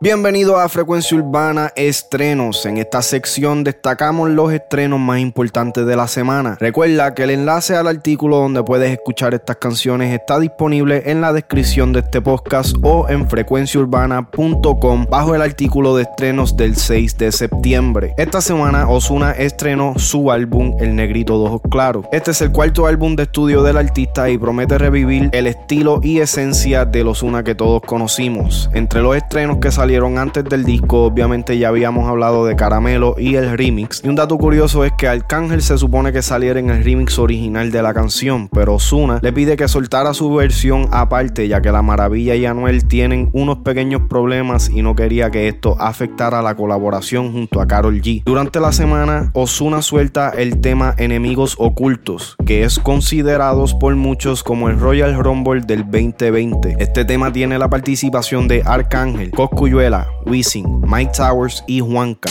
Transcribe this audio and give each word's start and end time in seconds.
Bienvenido 0.00 0.60
a 0.60 0.68
Frecuencia 0.68 1.18
Urbana 1.18 1.72
Estrenos. 1.74 2.64
En 2.66 2.76
esta 2.76 3.02
sección 3.02 3.64
destacamos 3.64 4.30
los 4.30 4.52
estrenos 4.52 5.00
más 5.00 5.18
importantes 5.18 5.84
de 5.86 5.96
la 5.96 6.06
semana. 6.06 6.56
Recuerda 6.60 7.14
que 7.14 7.24
el 7.24 7.30
enlace 7.30 7.74
al 7.74 7.88
artículo 7.88 8.36
donde 8.36 8.62
puedes 8.62 8.92
escuchar 8.92 9.34
estas 9.34 9.56
canciones 9.56 10.14
está 10.14 10.38
disponible 10.38 11.02
en 11.06 11.20
la 11.20 11.32
descripción 11.32 11.92
de 11.92 11.98
este 11.98 12.20
podcast 12.20 12.76
o 12.82 13.08
en 13.08 13.28
frecuenciaurbana.com 13.28 15.06
bajo 15.10 15.34
el 15.34 15.42
artículo 15.42 15.96
de 15.96 16.04
estrenos 16.04 16.56
del 16.56 16.76
6 16.76 17.18
de 17.18 17.32
septiembre. 17.32 18.14
Esta 18.18 18.40
semana 18.40 18.88
Osuna 18.88 19.32
estrenó 19.32 19.98
su 19.98 20.30
álbum 20.30 20.76
El 20.78 20.94
Negrito 20.94 21.40
de 21.40 21.46
Ojos 21.48 21.62
Claros. 21.72 22.06
Este 22.12 22.30
es 22.30 22.40
el 22.40 22.52
cuarto 22.52 22.86
álbum 22.86 23.16
de 23.16 23.24
estudio 23.24 23.64
del 23.64 23.76
artista 23.76 24.30
y 24.30 24.38
promete 24.38 24.78
revivir 24.78 25.28
el 25.32 25.48
estilo 25.48 25.98
y 26.04 26.20
esencia 26.20 26.84
del 26.84 27.08
Osuna 27.08 27.42
que 27.42 27.56
todos 27.56 27.82
conocimos. 27.82 28.70
Entre 28.74 29.02
los 29.02 29.16
estrenos 29.16 29.58
que 29.58 29.72
salieron 29.72 29.87
antes 29.96 30.44
del 30.44 30.64
disco, 30.64 31.04
obviamente 31.04 31.56
ya 31.56 31.68
habíamos 31.68 32.08
hablado 32.08 32.44
de 32.44 32.54
Caramelo 32.56 33.14
y 33.18 33.36
el 33.36 33.56
remix. 33.56 34.02
Y 34.04 34.08
un 34.08 34.16
dato 34.16 34.36
curioso 34.36 34.84
es 34.84 34.92
que 34.98 35.08
Arcángel 35.08 35.62
se 35.62 35.78
supone 35.78 36.12
que 36.12 36.20
saliera 36.20 36.60
en 36.60 36.68
el 36.68 36.84
remix 36.84 37.18
original 37.18 37.70
de 37.70 37.82
la 37.82 37.94
canción, 37.94 38.48
pero 38.52 38.74
Ozuna 38.74 39.18
le 39.22 39.32
pide 39.32 39.56
que 39.56 39.66
soltara 39.66 40.12
su 40.12 40.32
versión 40.34 40.88
aparte, 40.92 41.48
ya 41.48 41.62
que 41.62 41.72
La 41.72 41.80
Maravilla 41.80 42.34
y 42.34 42.44
Anuel 42.44 42.86
tienen 42.86 43.30
unos 43.32 43.58
pequeños 43.58 44.02
problemas 44.08 44.68
y 44.68 44.82
no 44.82 44.94
quería 44.94 45.30
que 45.30 45.48
esto 45.48 45.74
afectara 45.80 46.42
la 46.42 46.54
colaboración 46.54 47.32
junto 47.32 47.60
a 47.60 47.66
Carol 47.66 48.00
G. 48.02 48.22
Durante 48.26 48.60
la 48.60 48.72
semana, 48.72 49.30
Ozuna 49.32 49.80
suelta 49.80 50.30
el 50.36 50.60
tema 50.60 50.94
Enemigos 50.98 51.56
Ocultos, 51.58 52.36
que 52.44 52.64
es 52.64 52.78
considerado 52.78 53.64
por 53.80 53.96
muchos 53.96 54.42
como 54.42 54.68
el 54.68 54.78
Royal 54.78 55.14
Rumble 55.14 55.62
del 55.62 55.84
2020. 55.84 56.76
Este 56.78 57.06
tema 57.06 57.32
tiene 57.32 57.58
la 57.58 57.70
participación 57.70 58.48
de 58.48 58.62
Arcángel, 58.64 59.30
Coscuyo 59.78 60.06
Wisin, 60.26 60.80
Mike 60.88 61.12
Towers 61.16 61.62
y 61.68 61.78
Juanca. 61.78 62.28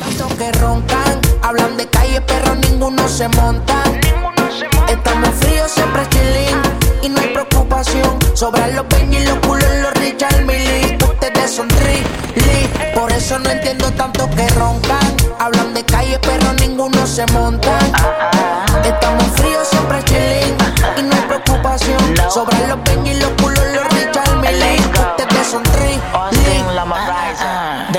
Tanto 0.00 0.36
que 0.38 0.50
roncan, 0.52 1.20
hablan 1.42 1.76
de 1.76 1.86
calle, 1.86 2.18
pero 2.22 2.54
ninguno 2.54 3.06
se 3.08 3.28
monta. 3.28 3.82
Estamos 4.88 5.28
fríos, 5.34 5.70
siempre 5.70 6.08
chilling 6.08 6.62
y 7.02 7.08
no 7.10 7.20
hay 7.20 7.28
preocupación. 7.28 8.18
Sobran 8.32 8.74
los 8.74 8.88
Benji, 8.88 9.26
los 9.26 9.38
culos, 9.40 9.68
los 9.82 9.92
Richard 10.00 10.46
Millie. 10.46 10.96
Ustedes 11.04 11.50
son 11.50 11.68
Lee, 11.68 12.70
por 12.94 13.12
eso 13.12 13.38
no 13.38 13.50
entiendo 13.50 13.90
tanto 13.90 14.26
que 14.30 14.48
roncan. 14.48 15.14
Hablan 15.38 15.74
de 15.74 15.84
calle, 15.84 16.18
pero 16.22 16.54
ninguno 16.54 17.06
se 17.06 17.26
monta. 17.32 17.78
Estamos 18.82 19.24
fríos, 19.34 19.68
siempre 19.68 20.02
chilling 20.04 20.56
y 20.96 21.02
no 21.02 21.14
hay 21.16 21.22
preocupación. 21.28 22.00
Sobran 22.30 22.66
los 22.66 22.82
Benji, 22.82 23.15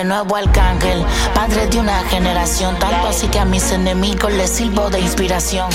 nuevo 0.07 0.35
Arcángel, 0.35 1.03
padre 1.33 1.67
de 1.67 1.79
una 1.79 1.99
generación, 2.05 2.75
tanto 2.79 3.07
así 3.07 3.27
que 3.27 3.39
a 3.39 3.45
mis 3.45 3.71
enemigos 3.71 4.31
les 4.33 4.49
sirvo 4.49 4.89
de 4.89 4.99
inspiración. 4.99 5.69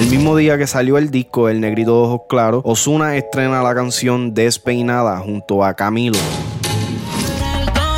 El 0.00 0.08
mismo 0.08 0.36
día 0.36 0.58
que 0.58 0.66
salió 0.66 0.98
el 0.98 1.10
disco 1.10 1.48
El 1.48 1.60
Negrito 1.60 1.92
de 1.92 2.06
Ojos 2.06 2.20
Claros, 2.28 2.62
Osuna 2.64 3.16
estrena 3.16 3.62
la 3.62 3.74
canción 3.74 4.34
Despeinada 4.34 5.18
junto 5.18 5.64
a 5.64 5.74
Camilo. 5.74 6.18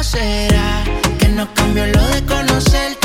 será 0.02 0.84
que 1.18 1.28
no 1.28 1.48
cambio 1.54 1.86
lo 1.86 2.02
de 2.08 2.24
conocerte, 2.26 3.03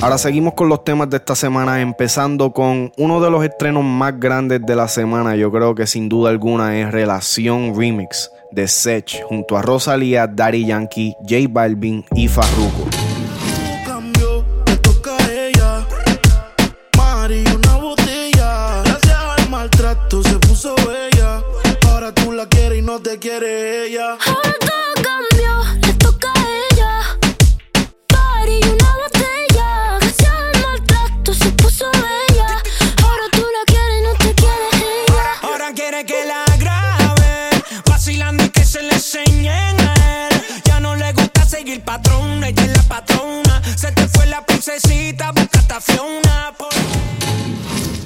Ahora 0.00 0.18
seguimos 0.18 0.54
con 0.54 0.68
los 0.68 0.82
temas 0.82 1.08
de 1.10 1.18
esta 1.18 1.36
semana, 1.36 1.80
empezando 1.80 2.52
con 2.52 2.92
uno 2.96 3.20
de 3.20 3.30
los 3.30 3.44
estrenos 3.44 3.84
más 3.84 4.18
grandes 4.18 4.60
de 4.60 4.74
la 4.74 4.88
semana. 4.88 5.36
Yo 5.36 5.52
creo 5.52 5.76
que 5.76 5.86
sin 5.86 6.08
duda 6.08 6.30
alguna 6.30 6.76
es 6.76 6.90
Relación 6.90 7.72
Remix 7.78 8.30
de 8.50 8.66
Sech 8.66 9.22
junto 9.28 9.56
a 9.56 9.62
Rosalía, 9.62 10.26
Daddy 10.26 10.66
Yankee, 10.66 11.14
J 11.20 11.46
Balvin 11.48 12.04
y 12.14 12.26
Farruko. 12.26 13.11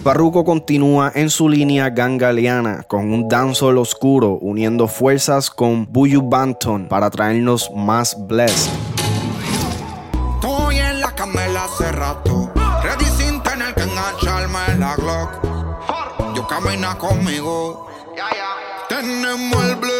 Barruco 0.07 0.45
continúa 0.45 1.11
en 1.17 1.31
su 1.31 1.49
línea 1.49 1.91
gangaleana 1.91 2.85
con 2.85 3.13
un 3.13 3.29
dancehall 3.29 3.77
oscuro, 3.77 4.39
uniendo 4.41 4.87
fuerzas 4.87 5.51
con 5.51 5.85
Buju 5.91 6.23
Banton 6.23 6.87
para 6.87 7.11
traernos 7.11 7.73
más 7.75 8.17
Blessed. 8.29 8.71
Estoy 10.37 10.79
en 10.79 11.01
la 11.01 11.13
camela 11.13 11.65
hace 11.65 11.91
rato, 11.91 12.53
ready 12.85 13.05
sin 13.17 13.43
tener 13.43 13.75
que 13.75 13.83
engancharme 13.83 14.79
la 14.79 14.95
Glock. 14.95 16.37
Yo 16.37 16.47
camina 16.47 16.97
conmigo. 16.97 17.89
Tenemos 18.89 19.65
el 19.65 19.75
bless, 19.75 19.96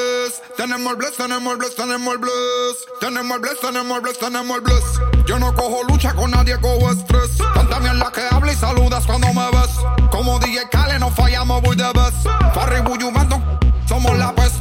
tenemos 0.57 0.93
el 0.93 0.97
bless, 0.97 1.17
tenemos 1.17 1.53
el 1.53 1.59
bless, 1.59 1.75
tenemos 1.75 2.13
el 2.15 2.19
bless. 2.19 2.87
Tenemos 3.01 3.37
el 3.37 3.41
bless, 3.41 3.61
tenemos 3.61 3.97
el 3.97 4.03
bless, 4.03 4.19
tenemos 4.19 4.57
el 4.57 4.63
bless. 4.63 4.85
Yo 5.27 5.39
no 5.39 5.55
cojo 5.55 5.83
lucha 5.85 6.15
con 6.15 6.31
nadie, 6.31 6.59
cojo 6.61 6.91
estrés. 6.91 7.37
Tanta 7.55 7.81
mierda 7.81 8.11
que 8.13 8.23
habla 8.31 8.53
y 8.53 8.57
saludas 8.57 9.07
cuando 9.07 9.33
me 9.33 9.51
ves. 9.51 9.71
Como 10.11 10.39
DJ 10.39 10.69
Kale, 10.71 10.99
no 10.99 11.11
fallamos, 11.11 11.63
voy 11.63 11.77
de 11.77 11.85
best. 11.85 12.27
Farry 12.55 12.81
Buyumento, 12.81 13.41
somos 13.87 14.17
la 14.17 14.35
pest. 14.35 14.57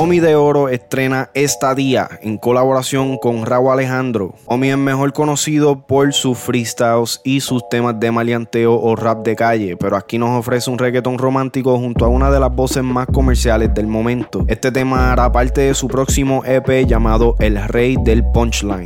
Omi 0.00 0.20
de 0.20 0.36
Oro 0.36 0.68
estrena 0.68 1.28
esta 1.34 1.74
día 1.74 2.08
en 2.22 2.38
colaboración 2.38 3.18
con 3.18 3.44
Raúl 3.44 3.72
Alejandro. 3.72 4.32
Omi 4.46 4.70
es 4.70 4.78
mejor 4.78 5.12
conocido 5.12 5.88
por 5.88 6.12
sus 6.12 6.38
freestyles 6.38 7.20
y 7.24 7.40
sus 7.40 7.68
temas 7.68 7.98
de 7.98 8.12
maleanteo 8.12 8.80
o 8.80 8.94
rap 8.94 9.24
de 9.24 9.34
calle, 9.34 9.76
pero 9.76 9.96
aquí 9.96 10.16
nos 10.16 10.38
ofrece 10.38 10.70
un 10.70 10.78
reggaetón 10.78 11.18
romántico 11.18 11.76
junto 11.80 12.04
a 12.04 12.08
una 12.08 12.30
de 12.30 12.38
las 12.38 12.54
voces 12.54 12.84
más 12.84 13.08
comerciales 13.12 13.74
del 13.74 13.88
momento. 13.88 14.44
Este 14.46 14.70
tema 14.70 15.10
hará 15.10 15.32
parte 15.32 15.62
de 15.62 15.74
su 15.74 15.88
próximo 15.88 16.44
EP 16.44 16.86
llamado 16.86 17.34
El 17.40 17.60
Rey 17.66 17.96
del 18.04 18.22
Punchline. 18.24 18.84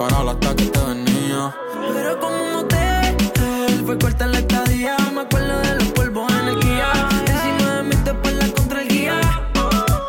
Sin 0.00 0.08
parar 0.08 0.28
hasta 0.28 0.56
que 0.56 0.64
te 0.64 0.78
venía. 0.80 1.54
Pero 1.92 2.20
como 2.20 2.42
un 2.42 2.54
hotel, 2.54 3.84
fue 3.84 3.98
corta 3.98 4.26
la 4.26 4.38
estadía. 4.38 4.96
Me 5.12 5.20
acuerdo 5.20 5.58
de 5.60 5.74
los 5.74 5.88
polvos 5.88 6.32
en 6.32 6.48
el 6.48 6.60
guía. 6.60 6.90
Encima 7.26 7.76
de 7.76 7.82
mi 7.82 7.96
tu 7.96 8.10
espalda 8.10 8.46
contra 8.56 8.80
el 8.80 8.88
guía. 8.88 9.20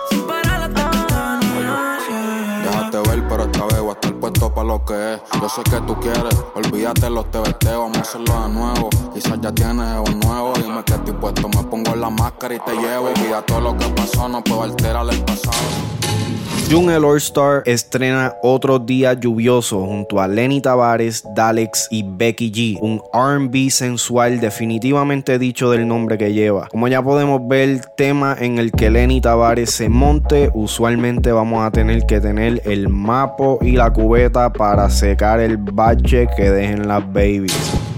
Sin 0.09 0.21
parar 0.25 0.63
hasta 0.63 0.91
que 0.91 0.97
te 0.97 1.13
venía. 1.13 1.97
Déjate 2.63 3.09
ver, 3.09 3.27
pero 3.27 3.43
esta 3.43 3.65
vez 3.65 3.79
voy 3.81 3.89
a 3.89 3.93
estar 3.93 4.13
puesto 4.13 4.53
para 4.53 4.67
lo 4.67 4.85
que 4.85 5.13
es. 5.15 5.21
Yo 5.41 5.49
sé 5.49 5.63
que 5.63 5.81
tú 5.81 5.99
quieres, 5.99 6.35
olvídate 6.55 7.09
los 7.09 7.29
TBT, 7.29 7.65
vamos 7.65 7.97
a 7.97 8.01
hacerlo 8.01 8.43
de 8.43 8.49
nuevo. 8.53 8.89
Quizás 9.13 9.41
ya 9.41 9.51
tienes 9.51 10.09
un 10.09 10.19
nuevo, 10.21 10.53
dime 10.55 10.83
que 10.85 10.93
estoy 10.93 11.13
puesto, 11.15 11.49
me 11.49 11.63
pongo 11.63 11.95
la 11.97 12.09
máscara 12.09 12.55
y 12.55 12.59
te 12.59 12.75
llevo. 12.75 13.09
Olvida 13.09 13.41
todo 13.41 13.59
lo 13.59 13.77
que 13.77 13.87
pasó, 13.89 14.29
no 14.29 14.41
puedo 14.41 14.63
alterar 14.63 15.05
el 15.09 15.21
pasado. 15.25 15.57
Jung 16.71 16.89
el 16.89 17.03
All 17.03 17.17
Star 17.17 17.63
estrena 17.65 18.33
Otro 18.41 18.79
Día 18.79 19.11
Lluvioso 19.11 19.85
junto 19.85 20.21
a 20.21 20.27
Lenny 20.29 20.61
Tavares, 20.61 21.21
Dalex 21.35 21.89
y 21.91 22.05
Becky 22.07 22.49
G, 22.49 22.77
un 22.79 23.01
RB 23.11 23.69
sensual 23.69 24.39
definitivamente 24.39 25.37
dicho 25.37 25.69
del 25.69 25.85
nombre 25.85 26.17
que 26.17 26.31
lleva. 26.31 26.69
Como 26.69 26.87
ya 26.87 27.03
podemos 27.03 27.45
ver, 27.45 27.81
tema 27.97 28.37
en 28.39 28.57
el 28.57 28.71
que 28.71 28.89
Lenny 28.89 29.19
Tavares 29.19 29.71
se 29.71 29.89
monte, 29.89 30.49
usualmente 30.53 31.33
vamos 31.33 31.61
a 31.61 31.71
tener 31.71 32.05
que 32.05 32.21
tener 32.21 32.61
el 32.63 32.87
mapo 32.87 33.59
y 33.61 33.71
la 33.73 33.91
cubeta 33.91 34.53
para 34.53 34.89
secar 34.89 35.41
el 35.41 35.57
bache 35.57 36.29
que 36.37 36.51
dejen 36.51 36.87
las 36.87 37.05
babies. 37.05 37.90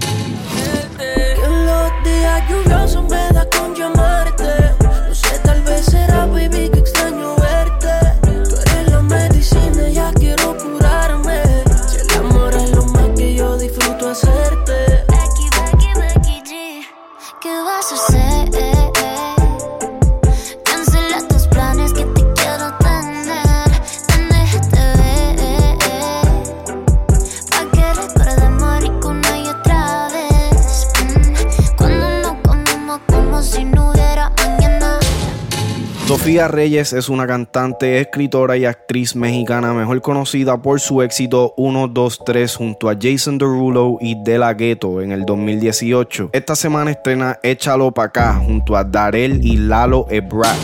Sofía 36.14 36.46
Reyes 36.46 36.92
es 36.92 37.08
una 37.08 37.26
cantante, 37.26 38.00
escritora 38.00 38.56
y 38.56 38.66
actriz 38.66 39.16
mexicana 39.16 39.72
mejor 39.72 40.00
conocida 40.00 40.56
por 40.62 40.78
su 40.78 41.02
éxito 41.02 41.54
1, 41.56 41.88
2, 41.88 42.20
3 42.24 42.54
junto 42.54 42.88
a 42.88 42.94
Jason 42.98 43.36
Derulo 43.36 43.98
y 44.00 44.22
De 44.22 44.38
La 44.38 44.54
Ghetto 44.54 45.02
en 45.02 45.10
el 45.10 45.24
2018. 45.24 46.30
Esta 46.32 46.54
semana 46.54 46.92
estrena 46.92 47.40
Échalo 47.42 47.90
pa' 47.90 48.04
acá 48.04 48.34
junto 48.34 48.76
a 48.76 48.84
Darel 48.84 49.44
y 49.44 49.56
Lalo 49.56 50.06
Ebrat. 50.08 50.56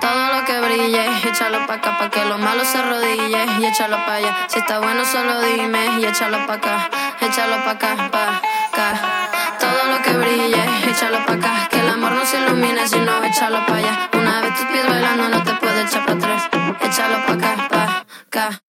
Todo 0.00 0.32
lo 0.32 0.46
que 0.46 0.60
brille, 0.60 1.04
échalo 1.28 1.66
pa' 1.66 1.74
acá 1.74 1.98
pa' 1.98 2.10
que 2.10 2.24
lo 2.24 2.38
malo 2.38 2.64
se 2.64 2.78
arrodille 2.78 3.44
y 3.60 3.66
échalo 3.66 3.96
pa' 3.96 4.14
allá. 4.14 4.34
Si 4.48 4.60
está 4.60 4.78
bueno 4.78 5.04
solo 5.04 5.42
dime 5.42 6.00
y 6.00 6.06
échalo 6.06 6.38
pa' 6.46 6.54
acá, 6.54 6.90
échalo 7.20 7.62
pa' 7.62 7.72
acá, 7.72 8.08
pa' 8.10 8.40
acá. 8.72 9.28
Todo 9.60 9.92
lo 9.92 10.02
que 10.02 10.16
brille, 10.16 10.64
échalo 10.90 11.18
pa' 11.26 11.34
acá, 11.34 11.77
amor 12.08 12.18
no 12.18 12.26
se 12.26 12.38
ilumine 12.38 12.88
sino 12.88 13.22
échalo 13.24 13.58
pa' 13.66 13.76
allá. 13.76 14.10
Una 14.14 14.40
vez 14.40 14.54
tus 14.54 14.66
pies 14.66 14.86
bailando 14.86 15.28
no 15.28 15.42
te 15.42 15.52
puedo 15.54 15.78
echar 15.80 16.04
para 16.04 16.18
atrás, 16.18 16.48
échalo 16.80 17.26
pa' 17.26 17.32
acá, 17.34 17.68
pa' 17.70 18.06
acá. 18.26 18.62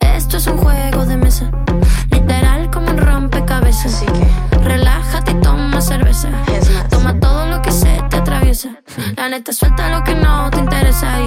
Esto 0.00 0.36
es 0.36 0.46
un 0.46 0.58
juego 0.58 1.04
de 1.04 1.16
mesa, 1.16 1.50
literal 2.10 2.70
como 2.70 2.90
un 2.90 2.98
rompecabezas. 2.98 3.94
Así 3.94 4.06
que 4.06 4.58
relájate 4.58 5.32
y 5.32 5.40
toma 5.40 5.80
cerveza. 5.80 6.28
Toma 6.90 7.18
todo 7.18 7.46
lo 7.46 7.62
que 7.62 7.72
se 7.72 8.02
te 8.10 8.16
atraviesa. 8.16 8.70
La 9.16 9.28
neta 9.28 9.52
suelta 9.52 9.88
lo 9.90 10.04
que 10.04 10.14
no 10.14 10.50
te 10.50 10.58
interesa 10.58 11.20
y 11.20 11.26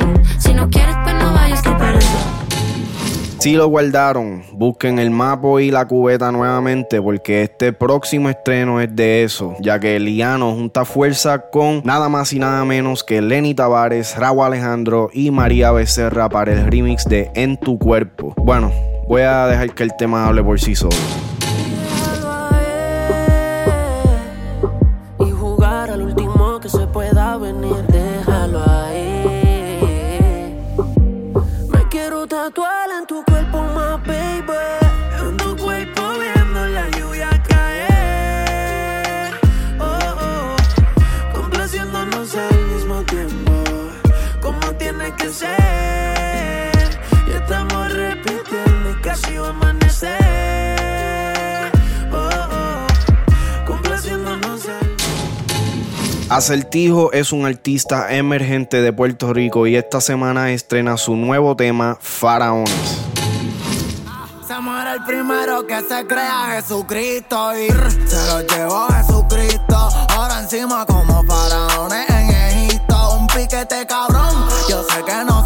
Si 3.41 3.53
lo 3.53 3.67
guardaron, 3.69 4.43
busquen 4.53 4.99
el 4.99 5.09
mapo 5.09 5.59
y 5.59 5.71
la 5.71 5.87
cubeta 5.87 6.31
nuevamente 6.31 7.01
porque 7.01 7.41
este 7.41 7.73
próximo 7.73 8.29
estreno 8.29 8.79
es 8.79 8.95
de 8.95 9.23
eso, 9.23 9.55
ya 9.59 9.79
que 9.79 9.99
Liano 9.99 10.51
junta 10.51 10.85
fuerza 10.85 11.49
con 11.49 11.81
nada 11.83 12.07
más 12.07 12.33
y 12.33 12.37
nada 12.37 12.63
menos 12.65 13.03
que 13.03 13.19
Lenny 13.19 13.55
Tavares, 13.55 14.15
Raúl 14.15 14.45
Alejandro 14.45 15.09
y 15.11 15.31
María 15.31 15.71
Becerra 15.71 16.29
para 16.29 16.53
el 16.53 16.67
remix 16.67 17.03
de 17.05 17.31
En 17.33 17.57
tu 17.57 17.79
cuerpo. 17.79 18.35
Bueno, 18.37 18.71
voy 19.07 19.23
a 19.23 19.47
dejar 19.47 19.73
que 19.73 19.81
el 19.81 19.97
tema 19.97 20.27
hable 20.27 20.43
por 20.43 20.59
sí 20.59 20.75
solo. 20.75 20.95
En 32.57 33.05
tu 33.07 33.23
cuerpo, 33.23 33.61
más 33.61 34.05
baby. 34.05 34.51
En 35.19 35.37
tu 35.37 35.55
cuerpo 35.55 36.01
viendo 36.19 36.67
la 36.67 36.89
lluvia 36.89 37.29
caer. 37.47 39.33
Oh, 39.79 39.99
oh. 40.19 40.55
Complaciéndonos 41.33 42.35
al 42.35 42.65
mismo 42.73 43.03
tiempo. 43.03 43.51
Como 44.41 44.73
tiene 44.77 45.13
que 45.15 45.29
ser. 45.29 45.60
Acertijo 56.31 57.11
es 57.11 57.33
un 57.33 57.45
artista 57.45 58.15
emergente 58.15 58.81
de 58.81 58.93
Puerto 58.93 59.33
Rico 59.33 59.67
y 59.67 59.75
esta 59.75 59.99
semana 59.99 60.53
estrena 60.53 60.95
su 60.95 61.17
nuevo 61.17 61.57
tema, 61.57 61.97
Faraones. 61.99 63.01
Se 64.47 64.57
muere 64.61 64.93
el 64.93 65.03
primero 65.03 65.67
que 65.67 65.81
se 65.81 66.07
crea 66.07 66.53
Jesucristo 66.55 67.51
y 67.59 67.67
se 68.07 68.27
lo 68.27 68.47
llevó 68.47 68.87
Jesucristo. 68.87 69.75
Ahora 70.15 70.39
encima 70.39 70.85
como 70.85 71.21
faraones 71.25 72.09
en 72.09 72.29
Egipto. 72.29 73.17
Un 73.19 73.27
piquete 73.27 73.85
cabrón, 73.85 74.47
yo 74.69 74.83
sé 74.83 75.03
que 75.03 75.25
no 75.25 75.40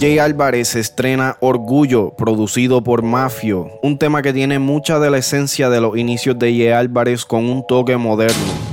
Jay 0.00 0.18
Álvarez 0.20 0.76
estrena 0.76 1.36
Orgullo, 1.40 2.10
producido 2.10 2.84
por 2.84 3.02
Mafio, 3.02 3.70
un 3.82 3.98
tema 3.98 4.22
que 4.22 4.32
tiene 4.32 4.58
mucha 4.58 5.00
de 5.00 5.10
la 5.10 5.18
esencia 5.18 5.68
de 5.68 5.80
los 5.80 5.96
inicios 5.96 6.38
de 6.38 6.52
Jay 6.52 6.68
Álvarez 6.68 7.24
con 7.24 7.48
un 7.48 7.66
toque 7.66 7.96
moderno. 7.96 8.65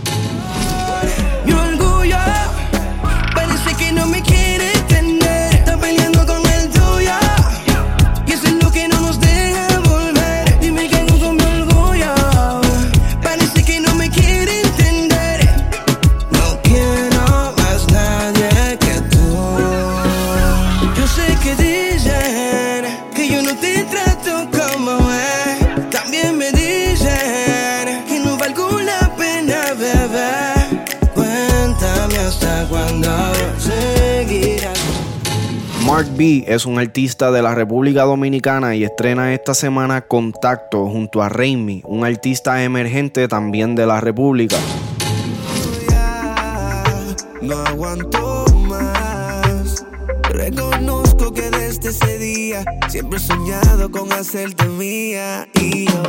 Mark 35.86 36.08
B 36.16 36.46
es 36.48 36.66
un 36.66 36.80
artista 36.80 37.30
de 37.32 37.42
la 37.42 37.54
República 37.54 38.04
Dominicana 38.04 38.74
y 38.76 38.84
estrena 38.84 39.34
esta 39.34 39.54
semana 39.54 40.02
Contacto 40.02 40.88
junto 40.88 41.22
a 41.22 41.30
Raimi, 41.30 41.82
un 41.86 42.06
artista 42.06 42.64
emergente 42.64 43.28
también 43.28 43.76
de 43.76 43.86
la 43.86 44.00
República. 44.00 44.58
No 47.42 47.58
aguanto 47.60 48.46
más. 48.70 49.86
Reconozco 50.30 51.34
que 51.34 51.52
desde 51.52 51.90
ese 51.90 52.18
día 52.18 52.64
siempre 52.88 53.18
he 53.18 53.22
soñado 53.22 53.92
con 53.92 54.12
hacerte 54.14 54.66
mía. 54.66 55.48
Y 55.56 55.86
yo 55.86 56.04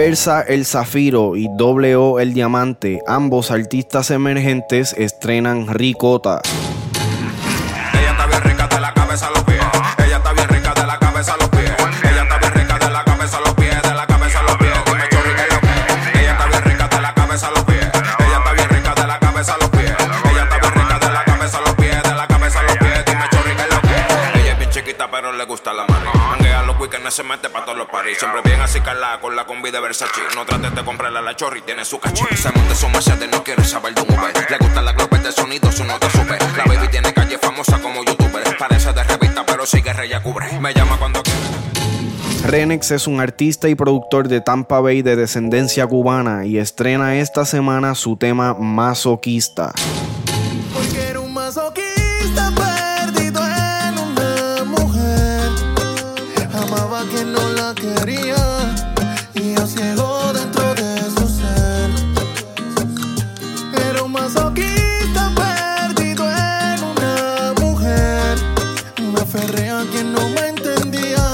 Versa 0.00 0.40
el 0.40 0.64
Zafiro 0.64 1.36
y 1.36 1.46
O 1.94 2.20
el 2.20 2.32
Diamante, 2.32 3.02
ambos 3.06 3.50
artistas 3.50 4.10
emergentes, 4.10 4.94
estrenan 4.94 5.68
Ricota. 5.68 6.40
Ella 7.92 8.16
la 8.80 8.94
cabeza 8.94 9.28
se 27.20 27.28
mete 27.28 27.50
pa' 27.50 27.64
todos 27.64 27.76
los 27.76 27.88
paris. 27.88 28.16
Siempre 28.18 28.40
bien 28.42 28.60
así 28.62 28.80
calada 28.80 29.20
con 29.20 29.36
la 29.36 29.44
combi 29.44 29.70
de 29.70 29.78
Versace. 29.78 30.22
No 30.34 30.46
trates 30.46 30.74
de 30.74 30.82
comprarle 30.84 31.18
a 31.18 31.22
la 31.22 31.36
chorri, 31.36 31.60
tiene 31.60 31.84
su 31.84 31.98
cachín. 31.98 32.26
Se 32.34 32.50
monte 32.50 32.74
su 32.74 32.88
machete, 32.88 33.26
no 33.26 33.44
quiere 33.44 33.62
saber 33.64 33.94
de 33.94 34.00
un 34.00 34.08
Uber. 34.10 34.32
Le 34.48 34.56
gusta 34.58 34.80
la 34.80 34.92
globe 34.92 35.18
de 35.18 35.30
sonido, 35.30 35.70
su 35.70 35.84
nota 35.84 36.08
sube. 36.08 36.38
La 36.56 36.64
baby 36.64 36.88
tiene 36.88 37.12
calle 37.12 37.36
famosa 37.36 37.78
como 37.80 38.02
youtuber. 38.04 38.56
Parece 38.58 38.92
de 38.94 39.04
revista, 39.04 39.44
pero 39.44 39.66
sigue 39.66 39.92
rey 39.92 40.10
cubre. 40.22 40.58
Me 40.60 40.72
llama 40.72 40.96
cuando. 40.98 41.22
Renex 42.46 42.90
es 42.92 43.06
un 43.06 43.20
artista 43.20 43.68
y 43.68 43.74
productor 43.74 44.28
de 44.28 44.40
Tampa 44.40 44.80
Bay 44.80 45.02
de 45.02 45.16
descendencia 45.16 45.86
cubana 45.86 46.46
y 46.46 46.56
estrena 46.56 47.16
esta 47.16 47.44
semana 47.44 47.94
su 47.94 48.16
tema 48.16 48.54
Masoquista. 48.54 49.74
Quien 57.08 57.32
no 57.32 57.48
la 57.50 57.74
quería. 57.74 58.36
Y 59.34 59.54
yo 59.54 59.66
ciego 59.66 60.32
dentro 60.34 60.74
de 60.74 61.00
su 61.10 61.26
ser. 61.28 61.90
Era 63.88 64.02
un 64.02 64.12
masoquista 64.12 65.32
perdido 65.34 66.24
en 66.30 66.84
una 66.84 67.54
mujer. 67.58 68.38
Me 69.00 69.20
aferré 69.20 69.70
a 69.70 69.82
quien 69.90 70.12
no 70.12 70.28
me 70.28 70.48
entendía. 70.48 71.24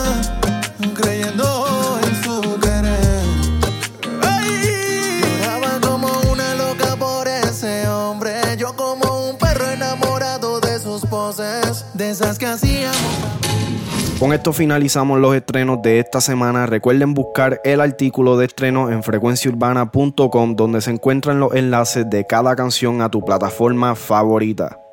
Creyendo 0.95 1.99
en 2.03 2.23
su 2.23 2.61
querer. 2.61 3.25
Ay, 4.23 5.21
Lloraba 5.21 5.81
como 5.81 6.09
una 6.31 6.55
loca 6.55 6.95
por 6.97 7.27
ese 7.27 7.89
hombre. 7.89 8.41
Yo 8.57 8.77
como 8.77 9.31
un 9.31 9.37
perro 9.37 9.69
enamorado 9.69 10.61
de 10.61 10.79
sus 10.79 11.03
poses. 11.03 11.85
De 11.95 12.11
esas 12.11 12.39
que 12.39 12.47
hacíamos. 12.47 12.86
Con 14.19 14.33
esto 14.33 14.55
finalizamos 14.55 15.21
los 15.21 15.35
estrenos 15.35 15.83
de 15.83 15.99
esta 15.99 16.23
semana. 16.23 16.65
Recuerden 16.65 17.13
buscar 17.13 17.61
el 17.65 17.83
artículo 17.83 18.39
de 18.39 18.47
estreno 18.47 18.91
en 18.91 19.03
frecuenciaurbana.com 19.03 20.57
donde 20.57 20.81
se 20.81 20.91
encuentran 20.91 21.39
los 21.39 21.55
enlaces 21.55 22.09
de 22.09 22.27
cada 22.27 22.57
canción 22.57 23.03
a 23.03 23.11
tu 23.11 23.23
plataforma 23.23 23.95
favorita. 23.95 24.86